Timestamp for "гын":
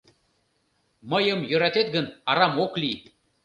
1.95-2.05